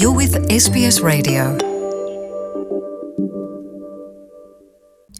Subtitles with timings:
[0.00, 1.58] You're with SBS Radio.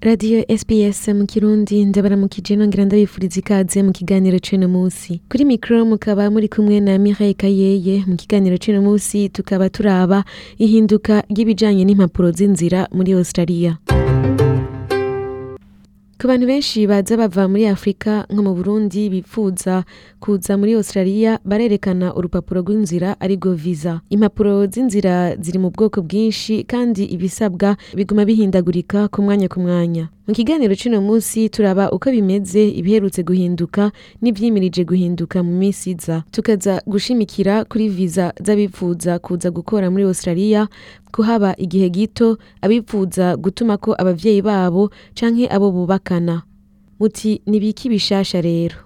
[0.02, 6.30] radiyo sbs mu kirundi ndabaramukije nongera ndabifuriza ikaze mu kiganiro c'uno munsi kuri mikoro mukaba
[6.30, 10.24] muri kumwe na mireille kayeye mu kiganiro c'uno munsi tukaba turaba
[10.58, 13.78] ihinduka ry'ibijanye n'impapuro z'inzira muri australia
[16.20, 19.84] ku bantu benshi baza bava muri afurika nko mu burundi bifuza
[20.20, 24.00] kuza muri australia barerekana urupapuro rw'inzira arirwo visa.
[24.10, 30.08] Impapuro z'inzira ziri mu bwoko bwinshi kandi ibisabwa biguma bihindagurika ku mwanya ku mwanya.
[30.26, 36.24] Mu kiganiro c'uno munsi turaba uko bimeze ibiherutse guhinduka n'ivyimirije guhinduka mu minsi iza.
[36.34, 40.66] Tukaza gushimikira kuri visa z'abifuza kuza gukora muri australia
[41.14, 46.42] kuhaba igihe gito abifuza gutuma ko abavyeyi babo canke abo bubakana.
[46.98, 48.76] Muti nibiki bishasha rero?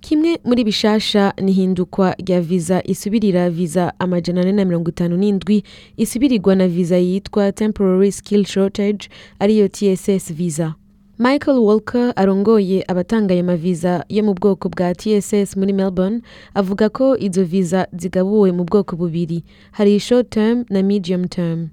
[0.00, 5.62] Kimwe muri bishasha ni hindukwa rya visa isubirira visa amajana ane na mirongo itanu n'indwi
[5.96, 10.74] isubirirwa na visa yitwa temporary skill shortage ariyo tss visa.
[11.20, 16.22] Michael walker arongoye abatanga ayo maviza yo mu bwoko bwa tss muri melbourne
[16.54, 19.44] avuga ko izo viza zigabuwe mu bwoko bubiri
[19.76, 21.68] hari short term na medium term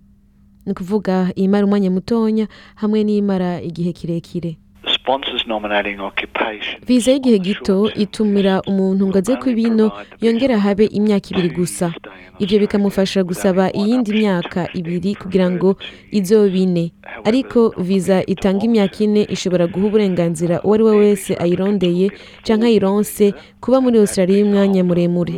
[0.66, 4.58] ni ukuvuga imara umwanya mutonya hamwe n'imara igihe kirekire.
[6.88, 9.92] Viza y'igihe gito itumira umuntu ngo aze ku bino
[10.22, 11.94] yongera habe imyaka ibiri gusa.
[12.40, 15.70] ivyo bikamufasha gusaba iyindi myaka ibiri kugira ngo
[16.12, 16.86] izobe ine
[17.26, 22.12] ariko viza itanga imyaka ine ishobora guha uburenganzira uwo ari we wese ayirondeye
[22.46, 25.34] canke ayironse kuba muri australia umwanya muremure.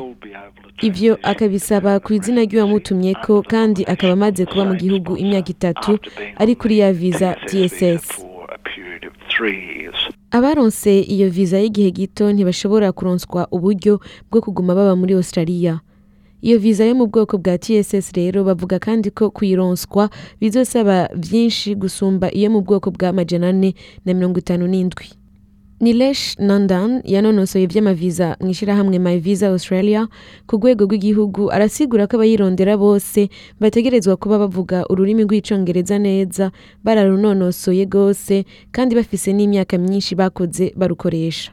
[0.82, 5.92] ivyo akabisaba ku izina ry'uwamutumyeko kandi akaba amaze kuba mu gihugu imyaka itatu
[6.42, 8.29] ari kuri ya viza tss
[10.32, 14.00] abaronse iyo viza y'igihe gito ntibashobora kuronswa uburyo
[14.32, 15.80] bwo kuguma baba muri australia.
[16.42, 20.10] Iyo viza yo mu bwoko bwa tss rero bavuga kandi ko kuyironswa
[20.40, 25.19] bizosaba vyinshi gusumba iyo mu bwoko bwa majana ane na mirongo itanu n'indwi.
[25.80, 30.08] Nilesh nandan yanonosoye ivy'amaviza mu ishirahamwe my visa australia
[30.48, 33.30] ku rwego rw'igihugu arasigura ko abayirondera bose
[33.60, 36.52] bategerezwa kuba bavuga ururimi rw'icongereza neza
[36.84, 41.52] bararunonosoye rwose kandi bafise n'imyaka myinshi bakoze barukoresha.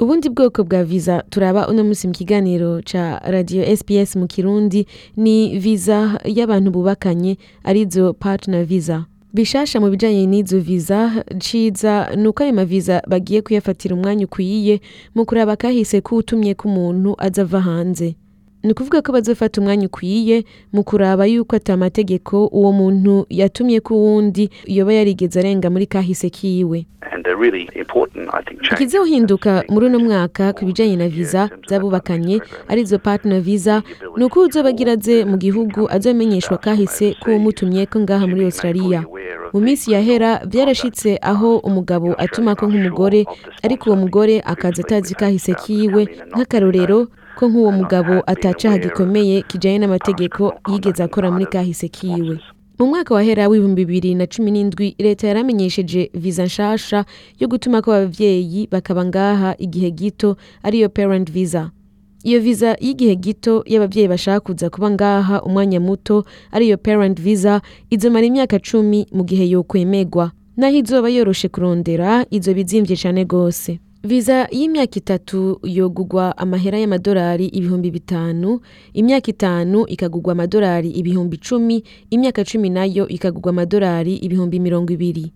[0.00, 4.86] Ubundi bwoko bwa viza turaba uno munsi mu kiganiro ca radio sps mu kirundi
[5.16, 9.04] ni viza y'abantu bubakanye ari zo partner visa.
[9.34, 14.80] Bishasha mu bijanye n'izo viza ciza ni uko ayo maviza bagiye kuyafatira umwanya ukwiye
[15.14, 18.16] mu kuraba kahise k'uwutumye k'umuntu aza ava hanze.
[18.62, 23.94] Ni ukuvuga ko bazofata umwanya ukwiye mu kuraba yuko ata mategeko uwo muntu yatumye ko
[23.94, 26.86] uwundi yoba yarigeze arenga muri kahise kiwe.
[27.12, 28.74] And a really important, I think, change.
[28.82, 33.82] ikizohinduka muri uno mwaka ku bijanye na viza z'abubakanye ari zo partner visa
[34.16, 39.04] ni uko uzoba agira aze mu gihugu azomenyeshwa kahise k'uwumutumyeko ngaha muri australia.
[39.52, 43.20] Mu minsi yahera byarashitse aho umugabo atumako nk'umugore
[43.64, 46.02] ariko uwo mugore akaza atazi kahise kiwe
[46.34, 46.98] nk'akarorero
[47.38, 52.38] ko nk'uwo mugabo atacaha gikomeye kijanye n'amategeko yigeze akora muri kahise kiwe.
[52.78, 57.04] Mu mwaka wahera w'ibihumbi bibiri na cumi n'indwi leta yaramenyesheje viza nshasha
[57.40, 61.70] yo gutuma ko abavyeyi bakaba ngaha igihe gito ariyo parent visa.
[62.24, 67.60] Iyo viza y'igihe gito y'abavyeyi bashaka kuza kuba ngaha umwanya muto ariyo parent visa
[67.90, 74.48] izomara imyaka cumi mu gihe yokwemegwa naho izoba yoroshe kurondera izoba izimvye cane gose viza
[74.52, 78.60] y'imyaka itatu yogugwa amahera y'amadolari ibihumbi bitanu
[78.92, 85.32] imyaka itanu ikagugwa amadolari ibihumbi icumi imyaka cumi na yo ikagugwa amadolari ibihumbi mirongo ibiri.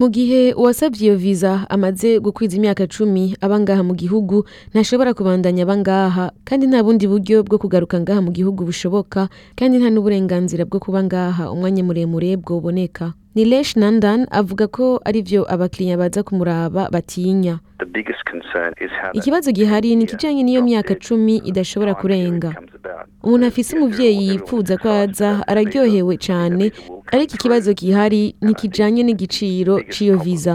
[0.00, 4.36] Mu gihe uwasabye iyo viza amaze gukwiza imyaka cumi aba ngaha mu gihugu
[4.72, 9.28] ntashobora kubandanya aba ngaha kandi nta bundi buryo bwo kugaruka ngaha mu gihugu bushoboka
[9.58, 11.52] kandi nta n'uburenganzira bwo kuba ngaha.
[11.52, 13.12] Umwanya muremure bwoboneka.
[13.36, 17.60] Nilesh nandan avuga ko arivyo abakiriya baza kumuraba batinya.
[19.12, 22.50] Ikibazo gihari ni ikijanye n'iyo myaka cumi idashobora kurenga.
[23.24, 26.72] umuntu afise umuvyeyi yifuza ko aza araryohewe cane
[27.12, 30.54] ariko ikibazo gihari ntikijanye n'igiciro c'iyo viza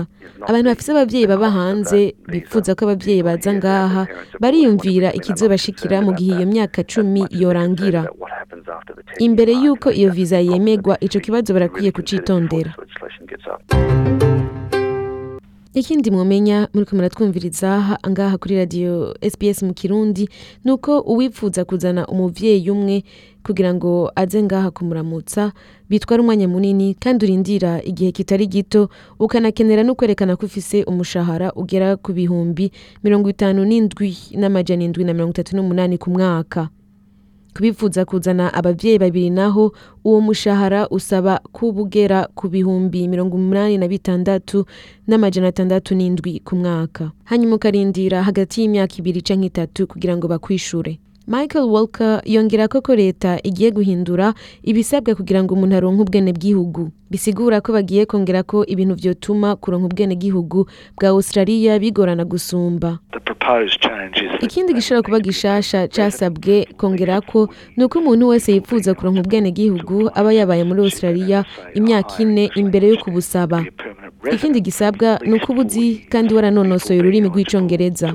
[0.50, 2.00] abantu bafise abavyeyi baba hanze
[2.32, 4.04] bifuza ko abavyeyi baza ngaha
[4.42, 8.02] bariyumvira ikizobashikira mu gihe iyo myaka cumi yorangira.
[8.22, 12.72] What happens after the 10 imbere y'uko iyo viza yemegwa ico kibazo barakwiye kucitondera.
[15.76, 20.30] Ikindi mwomenya muriko muratwumviriza ngaha kuri radio sbs mu kirundi
[20.64, 23.04] ni uko uwipfuza kuzana umuvyeyi umwe
[23.46, 25.52] kugira ngo aze ngaha kumuramutsa
[25.90, 28.90] bitwara umwanya munini kandi urindira igihe kitari gito
[29.20, 32.72] ukanakenera no kwerekana ko ufise umushahara ugera ku bihumbi
[33.04, 36.70] mirongo itanu n'indwi n'amajana indwi na mirongo itatu n'umunani ku mwaka.
[37.56, 39.72] Kubifuza kuzana abavyeyi babiri naho
[40.04, 44.66] uwo mushahara usaba kubugera ku bihumbi mirongo umunani na bitandatu
[45.08, 47.12] n'amajana atandatu n'indwi ku mwaka.
[47.24, 51.00] Hanyuma ukarindira hagati y'imyaka ibiri canke itatu kugira ngo bakwishure.
[51.28, 54.34] Michael walker yongera ko leta igiye guhindura
[54.64, 60.68] ibisabwa kugira ngo umuntu aronke ubwenegihugu bisigura ko bagiye kongera ko ibintu vyotuma kuronka ubwenegihugu
[60.98, 63.00] bwa australia bigorana gusumba.
[64.42, 70.34] Ikindi gishobora kuba gishasha casabwe kongera ko ni uko umuntu wese yifuza kuronka ubwenegihugu aba
[70.34, 73.66] yabaye muri australia imyaka ine imbere yo kubusaba.
[74.32, 78.14] Ikindi gisabwa ni uko uba uzi kandi waranonosoye ururimi rw'icongereza.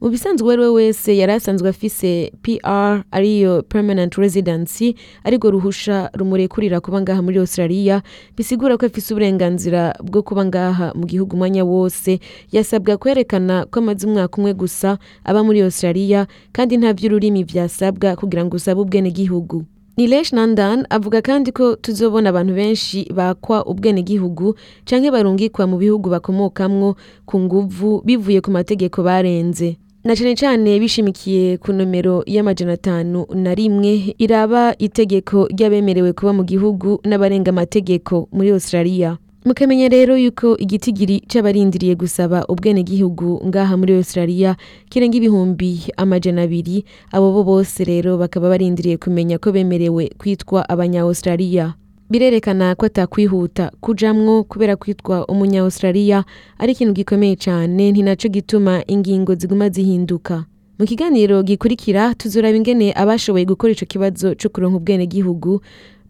[0.00, 4.94] Mu bisanzwe uwo ari we wese yari asanzwe afise pr ariyo permanent residency
[5.24, 8.02] ariko ruhusha rumurekurira kuba ngaha muri australia
[8.36, 12.20] bisigura ko afise uburenganzira bwo kuba ngaha mu gihugu umwanya wose.
[12.52, 18.44] Yasabwa kwerekana ko amaze umwaka umwe gusa aba muri australia kandi nta vy'ururimi vyasabwa kugira
[18.44, 19.64] ngo usabe ubwenegihugu.
[19.96, 24.54] Nilesh Nandan avuga kandi ko tuzobona abantu benshi bakwa ubwenegihugu
[24.84, 29.76] canke barungikwa mu bihugu bakomokamwo ku nguvu bivuye ku mategeko barenze.
[30.04, 36.44] Na cane cane bishimikiye ku nomero y'amajana atanu na rimwe iraba itegeko ry'abemerewe kuba mu
[36.44, 39.16] gihugu n'abarenga amategeko muri Australia.
[39.46, 44.56] Mukamenya rero yuko igitigiri c'abarindiriye gusaba ubwenegihugu ngaha muri Australia
[44.90, 46.84] kirenga ibihumbi amajana abiri.
[47.14, 51.74] Abo bo bose rero bakaba barindiriye kumenya ko bemerewe kwitwa abanya-Australia.
[52.10, 56.24] Birerekana ko atakwihuta kujamwo kubera kwitwa umunya-Australia
[56.58, 60.44] ari ikintu gikomeye cane ntinaco gituma ingingo ziguma zihinduka.
[60.78, 65.62] Mu kiganiro gikurikira tuzoraba ingene abashoboye gukora ico kibazo co kuronka ubwenegihugu.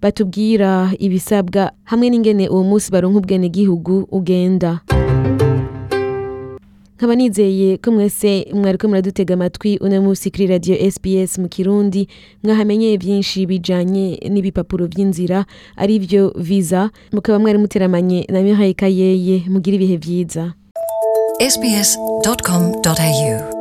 [0.06, 4.80] Batubwira ibisabwa hamwe n'ingene uwo munsi baronka ubwenegihugu ugenda.
[6.96, 12.08] Nkaba nizeye ko mwese mwariko muradutega amatwi uno munsi kuri radio sbs mu kirundi
[12.42, 15.44] mwahamenyeye vyinshi bijanye n'ibipapuro vy'inzira
[15.76, 20.54] ari vyo visa mukaba mwari muteramanye na mihaye kayeye mugira ibihe vyiza.
[21.52, 23.55] Sbs.com.au